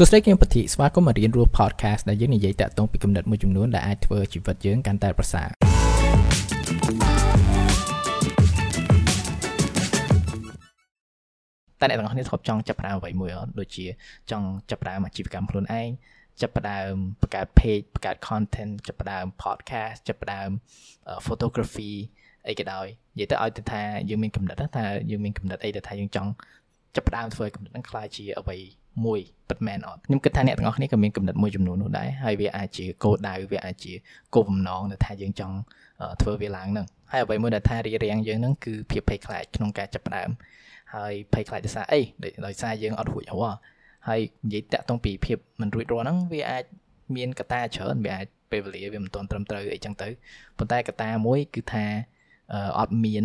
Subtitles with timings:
[0.00, 5.48] សួស្តីគឹមពធីស្វាគមន៍មករៀនរស់ podcast ដែលយើងនិយាយតាក់ទងពីគំនិតមួយចំនួនដែលអាចធ្វើជីវិតយើងកាន់តែប្រសើរ
[11.80, 13.86] តែអ្នកទាំងអស់គ្នាធ្លាប់ចង់ចាប់ផ្ដើមអ្វីមួយអត់ដូចជា
[14.30, 15.88] ចង់ចាប់ផ្ដើមអាជីវកម្មខ្លួនឯង
[16.40, 20.48] ចាប់ផ្ដើមបង្កើត page បង្កើត content ចាប់ផ្ដើម podcast ចាប់ផ្ដើម
[21.26, 21.92] photography
[22.48, 26.30] អីក៏ដោយនិយាយទៅឲ្យទៅថាយើងមានកំណត់ថាយើងមានកំណត់អីទៅថាយើងចង់
[26.96, 28.58] ចាប់ផ្ដើមធ្វើកំណត់ហ្នឹងខ្លាយជាអ្វី
[29.06, 33.92] មួយពិតមែនអត់ខ្ញុំគិតថាអ្នកទាំងអស់គ្នាក៏មានកំណត់មួយចំនួននោះដែរហើយវាអាចជាគោលដៅវាអាចជា
[34.34, 35.56] គោលបំណងដែលថាយើងចង់
[36.22, 40.30] ធ្វើវាឡើងហ្នឹងហើយអ្វីមួយដែលថារៀបរៀងយើងហ្នឹងគឺភាពភ័យខ្លាចក្នុងការចាប់ផ្ដើម
[40.94, 42.00] ហើយភ័យខ្លាចដោយសារអី
[42.46, 43.58] ដោយសារយើងអត់រួចរាល់
[44.08, 46.64] ហើយនិយាយតាក់ទងពីភាពមិនរួចរាល់ហ្នឹងវាអាច
[47.16, 50.08] មានកត្តាច្រើនវាអាចពេលវេលាវាមិនទាន់ត្រឹមត្រូវអីចឹងទៅ
[50.58, 51.84] ប៉ុន្តែកត្តាមួយគឺថា
[52.80, 53.24] អត់មាន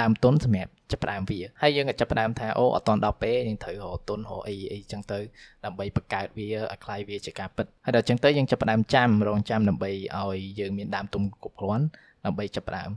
[0.00, 5.19] ដើមទុនសម្រាប់ ចាប់ផ្ដើមវាហើយយើងក៏ចាប់ផ្ដើមថាអូអត់តន់ដល់ពេលយើងត្រូវរកទុនរកអីអីចឹងទៅ
[5.65, 11.85] ដើម្បីបង្កើតវាឲ្យคล้ายវាជាការពិតហើយដល់ចឹងទៅយើងចាប់ផ្ដើមចាំរងចាំដើម្បីឲ្យយើងមានដើមទុនគ្រប់គ្រាន់
[12.25, 12.91] ដើម្បីចាប់ផ្ដើម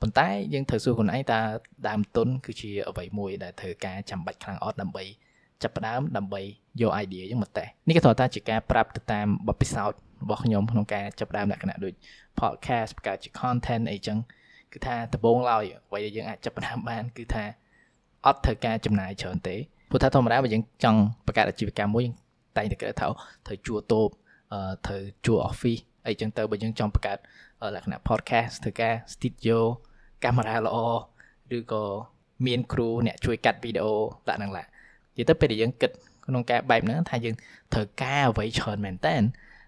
[0.00, 1.40] ប៉ុន្តែយើងត្រូវសួរខ្លួនឯងតើ
[1.88, 5.04] ដើមទុនគឺជាអ្វីមួយដែលត្រូវការចាំបាច់ខ្លាំងអត់ដើម្បី
[5.62, 6.40] ចាប់ផ្ដើមដើម្បី
[6.80, 11.94] យក idea យើងមកតេស្តនេះក៏ថាជាការប្រាប់ទៅតាមបទពិសោធន៍របស់ខ្ញុំក្នុងការចាប់ផ្ដើមលក្ខណៈដូច
[12.40, 14.18] podcast បង្កើតជា content អីចឹង
[14.73, 17.43] គឺថាដំបូងឡើយអ្វីដែលយើងអាចចាប់ផ្ដើមបានគឺថា
[18.25, 19.55] អត់ត្រូវការចំណាយច្រើនទេ
[19.89, 22.05] ព្រោះថាធម្មតាបើយើងចង់បង្កើតអាជីវកម្មមួយ
[22.57, 23.07] តែងតែគិតថា
[23.47, 24.09] ត្រូវជួតូប
[24.87, 27.17] ត្រូវជួ office អីចឹងទៅបើយើងចង់បង្កើត
[27.75, 29.59] លក្ខណៈ podcast ធ្វើការ studio
[30.23, 30.77] កាមេរ៉ាល្អ
[31.57, 31.83] ឬក៏
[32.45, 33.93] មានគ្រូអ្នកជួយកាត់វីដេអូ
[34.29, 34.67] ដាក់នឹងឡានិ
[35.17, 35.91] យាយទៅពេលដែលយើងគិត
[36.25, 37.35] ក្នុងការបែបហ្នឹងថាយើង
[37.73, 39.15] ត្រូវការអ្វីច្រើនមែនតើ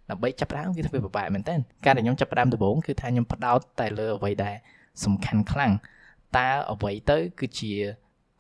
[0.10, 4.56] ដើម្បីចាប់ផ្ដើមគឺធ្វើពិបាកមែនតើការដែលខ្ញុំចាប់ផ្ដើមដំបូងគឺថាខ្ញុំផ្ដោតតែលើអ្វីដែល
[5.06, 5.72] សំខាន់ខ្លាំង
[6.38, 7.74] តើអ្វីទៅ គឺជា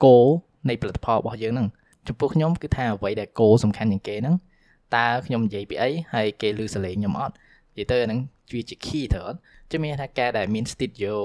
[0.04, 0.26] គោល
[0.70, 1.68] នៃផលិតផលរបស់យើងហ្នឹង
[2.08, 4.36] ចំពោះខ្ញុំគឺថាអ្វីដែលគោលសំខាន់ជាងគេហ្នឹង
[4.96, 7.34] តើខ្ញុំនិយាយពីអីហើយគេឮសលេងខ្ញុំអត់
[7.78, 8.20] និយាយទៅអាហ្នឹង
[8.54, 9.40] វាជា key ទៅអត់
[9.72, 11.16] ជិះមានថាការដែលមាន studio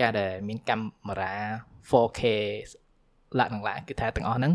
[0.00, 1.34] ការដែលមានកាមេរ៉ា
[1.90, 2.22] 4K
[3.38, 4.52] ឡាក់នឹងឡាក់គឺថាទាំងអស់ហ្នឹង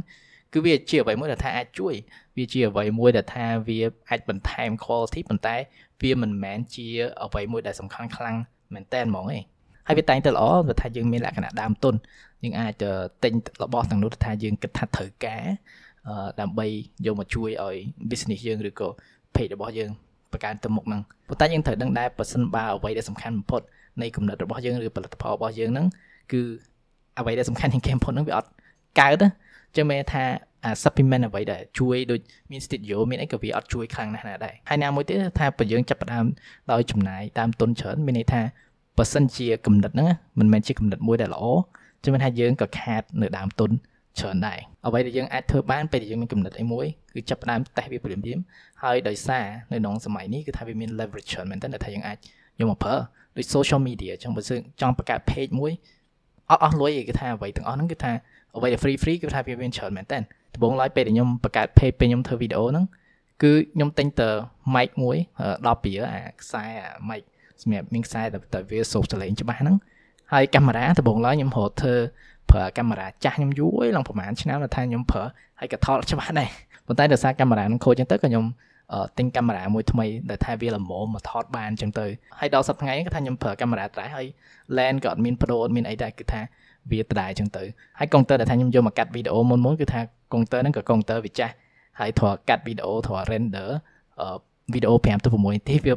[0.54, 1.94] គឺវាជាអ្វីមួយដែលថាអាចជួយ
[2.38, 5.56] វាជាអ្វីមួយដែលថាវាអាចបន្ថែម quality ប៉ុន្តែ
[6.02, 6.88] វាមិនមែនជា
[7.24, 8.38] អ្វីមួយដែលសំខាន់ខ្លាំង
[8.74, 9.55] មែនតែនហ្មងឯង
[9.88, 11.94] ហើយវាតែងទៅល្អបើថាយើងមានលក្ខណៈដើមទុន
[12.44, 12.90] យើងអាចទៅ
[13.24, 15.44] ទិញរបស់ទាំងនោះថាយើងគិតថាត្រូវការ
[16.40, 16.66] ដើម្បី
[17.06, 17.76] យកមកជួយឲ្យ
[18.10, 18.88] business យើងឬក៏
[19.36, 19.92] page របស់យើង
[20.32, 23.62] បង្កើនទៅមុខហ្នឹងប៉ុន្តែយើងត្រូវដឹងដែរបើសិនបើអ្វីដែលសំខាន់បំផុត
[24.02, 25.88] នៃគំនិតរបស់យើងឬផលិតផលរបស់យើងហ្នឹង
[26.32, 26.42] គឺ
[27.20, 28.50] អ្វីដែលសំខាន់ជាងគេបំផុតហ្នឹងវាអត់
[29.00, 29.28] កើតទេ
[29.76, 30.24] ចឹងមែនថា
[30.64, 32.20] អា supplement អ្វីដែលជួយដូច
[32.52, 36.26] មាន studio មានអីក៏វាអត់ជួយខ្លាំងណាស់ណាដែរហើយណាមួយទៀតថាបើយើងចាប់ផ្ដើម
[36.72, 38.42] ដោយចំណាយតាមទុនច្រើនមានន័យថា
[38.98, 41.46] បើសិនជាគំនិតហ្នឹងមិនមែនជាគំនិតមួយដែលល្អ
[42.04, 43.72] ជំនឿថាយើងក៏ខាតនៅដើមទុន
[44.20, 48.40] ច្រើនដែរអ្វីដែលយើងអាចធ្វើបានពេលដែលយើងមានគំនិតអីមួយគឺចាប់ផ្ដើមតេស្តវាព្រាមព្រាម
[48.84, 52.18] ហើយដោយសារនៅក្នុងសម័យនេះគឺថាវាមាន leverage ច្រើនមែនតើថាយើងអាច
[52.60, 52.96] យកមកប្រើ
[53.38, 54.42] ដូច social media អញ្ចឹងបើ
[54.82, 55.72] ចង់បង្កើត page មួយ
[56.52, 58.12] អត់អស់លុយគេថាអ្វីទាំងអស់ហ្នឹងគឺថា
[58.56, 60.18] អ្វីដែល free free គឺថាវាមានច្រើនមែនតើ
[60.54, 62.86] ដំបូងឡើយពេលដែលខ្ញុំបង្កើត page ពេលខ្ញុំធ្វើវីដេអូហ្នឹង
[63.44, 64.30] គឺខ្ញុំទិញទៅ
[64.76, 67.24] mic មួយ10រៀលអាខ្សែអា mic
[67.62, 68.22] សម្រាប់មានខ្សែ
[68.54, 69.76] តែវាសូសសលេងច្បាស់ហ្នឹង
[70.34, 71.96] ហើយកាមេរ៉ាដំបូងឡើយខ្ញុំរកធ្វើ
[72.52, 75.24] ប្រើកាមេរ៉ាចាស់ខ្ញុំយូរឯងឡើងប្រហែលឆ្នាំថាខ្ញុំប្រើ
[75.60, 76.50] ហើយក៏ថតច្បាស់ដែរ
[76.88, 78.46] ប៉ុន្តែដោយសារកាមេរ៉ានឹងខូចចឹងទៅក៏ខ្ញុំ
[79.18, 82.06] ទិញកាមេរ៉ាមួយថ្មីដែលថាវាល្មមមកថតបានចឹងទៅ
[82.40, 84.28] ហើយដល់សប្តាហ៍ថ្ងៃគឺថាខ្ញុំប្រើកាមេរ៉ាត្រេះហើយ
[84.78, 86.42] lens ក៏អត់មានប្រូអត់មានអីដែរគឺថា
[86.92, 87.64] វាដដែលចឹងទៅ
[88.00, 90.02] ហើយកុងទ័រដែលថាខ្ញុំយកមកកាត់វីដេអូមុនមុនគឺថា
[90.34, 91.54] កុងទ័រហ្នឹងក៏កុងទ័រវាចាស់
[92.00, 93.70] ហើយធរកាត់វីដេអូធរ render
[94.74, 95.94] វីដេអូ5ទៅ6នាទីវា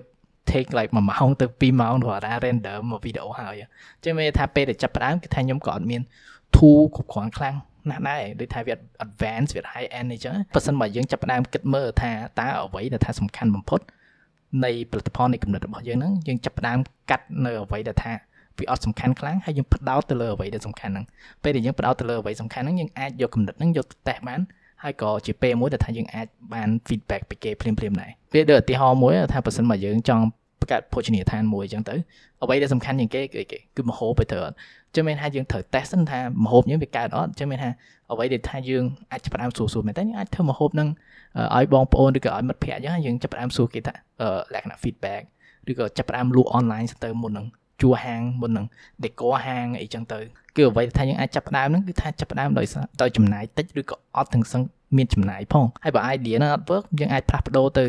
[0.53, 6.03] take like 1ម៉ោងទៅ2ម៉ោងរាល់តែ render មកវីដេអូហើយអញ្ចឹងមានថាពេលដែលចាប់ផ្ដើមគឺថាខ្ញុំក៏អត់មាន
[6.57, 7.57] tool គ្រប់គ្រាន់ខ្លាំង
[7.91, 12.11] ណាស់ដែរដូចថាវា advance វា high end អីចឹងបើសិនបើយើងចាប់ផ្ដើមគិតមើលថា
[12.41, 13.81] តើអ្វីដែលថាសំខាន់បំផុត
[14.65, 16.79] នៃផលិតផលនៃកំណត់របស់យើងហ្នឹងយើងចាប់ផ្ដើម
[17.11, 18.13] កាត់នៅអ្វីដែលថា
[18.59, 21.07] វាអត់សំខាន់ខ្លាំងហើយយើងផ្ដោតទៅលើអ្វីដែលសំខាន់ហ្នឹង
[21.43, 24.41] ពេលដែលយើងផ្ដោតទៅលើអ្វីសំខាន់ហ្នឹងយើងអាចយកកំណត់ហ្នឹងយកទៅតេស្តបាន
[24.83, 30.25] ហើយក៏ជាពេលមួយដែលថាយើងអាចបាន feedback ពីគេភ្លាមៗដែរវាដូចឧទាហរណ៍មួយថាបើសិនមកយើងចង់
[30.61, 31.95] បង្កើតភោជនីយដ្ឋានមួយអញ្ចឹងទៅ
[32.43, 34.57] អ្វីដែលសំខាន់ជាងគេគឺគេគឺមហូបទៅត្រូវអត់
[34.95, 37.71] ចឹងមានថាយើងត្រូវ test សិនថាមហូបយើងវាកើតអត់ចឹងមានថា
[38.13, 40.89] អ្វីដែលថាយើងអាចចាប់ផ្ដើមសួរសួរមែនតើយើងអាចធ្វើមហូបនឹង
[41.57, 43.95] ឲ្យបងប្អូនឬក៏ឲ្យមិត្តភ័ក្តិអញ្ចឹងយើងចាប់ផ្ដើមសួរគេថា
[44.55, 45.23] លក្ខណៈ feedback
[45.71, 47.47] ឬក៏ចាប់ផ្ដើមលក់ online ទៅមុននឹង
[47.83, 48.67] ជួហាងមុននឹង
[49.03, 50.19] decor ហាងអីចឹងទៅ
[50.59, 52.67] គឺអ្វីថាយើងអាចចាប់ផ្ដើមហ្នឹងគឺថាចាប់ផ្ដើមដោយ
[53.03, 54.63] ដោយចំណាយតិចឬក៏អត់ទាំងសឹង
[54.97, 57.85] មានចំណាយផងហើយបើ idea ហ្នឹងអត់ work យើងអាចផ្លាស់ប្ដូរទៅ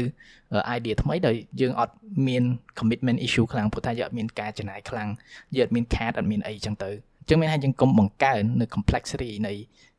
[0.78, 1.94] idea ថ្មីដោយយើងអត់
[2.28, 2.44] មាន
[2.80, 5.10] commitment issue ខ្លាំងព្រោះថាយើងអត់មានការចំណាយខ្លាំង
[5.58, 9.54] យើងអត់មាន card អត់មានអីចឹងទៅអញ្ចឹងមានថាយើងកុំបង្កើននៅ complexity នៃ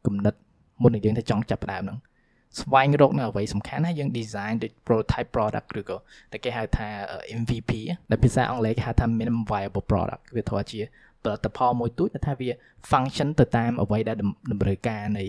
[0.06, 0.34] គំនិត
[0.82, 1.98] មុននឹងយើងទៅចង់ចាប់ផ្ដើមហ្នឹង
[2.58, 5.96] ស្វែងរកនៅអ្វីសំខាន់ហើយយើង design ដូច prototype product ឬក៏
[6.32, 6.88] ដែលគេហៅថា
[7.40, 7.70] MVP
[8.10, 10.80] ដែលភាសាអង់គ្លេសគេហៅថា minimum viable product វាធ្វើជា
[11.24, 12.48] ផលិតផលមួយទូចថាវា
[12.90, 14.16] function ទៅតាមអ្វីដែល
[14.52, 15.24] តម្រូវការនៃ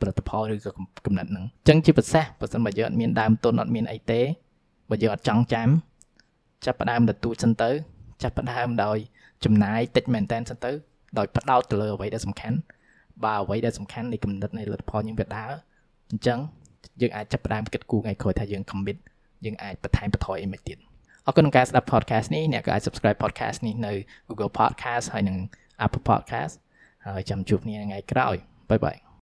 [0.00, 0.70] ផលិតផលឬក៏
[1.06, 4.20] កំណត់ហ្នឹងអញ្ចឹងជាប្រសេសបើសិនបើយើងអត់មានដើមទុនអត់មានអីទេ
[4.90, 5.68] បើយើងអត់ចង់ចាំ
[6.64, 7.70] ចាប់ផ្ដើមទៅទូចសិនទៅ
[8.22, 8.98] ចាប់ផ្ដើមដោយ
[9.44, 10.70] ចំណាយតិចមែនតែនសិនទៅ
[11.18, 12.58] ដោយផ្ដោតទៅលើអ្វីដែលសំខាន់
[13.24, 15.52] បើអ្វីដែលសំខាន់នៃកំណត់នៃលទ្ធផលយើងវាដើរ
[16.10, 16.38] អញ្ចឹង
[17.00, 18.96] យើងអាចចាប់ផ្ដើមគិតគូរថ្ងៃក្រោយថាយើង commit
[19.44, 20.78] យើងអាចបន្ថែមបន្ថយអីមួយទៀត
[21.26, 23.92] អរគុណក្នុងការស្ដាប់ podcast នេះអ្នកក៏អាច subscribe podcast នេះនៅ
[24.28, 25.36] Google Podcast ហើយនិង
[25.84, 26.54] Apple Podcast
[27.06, 28.36] ហើយចាំជួបគ្នាថ្ងៃក្រោយ
[28.70, 29.04] បាយបាយ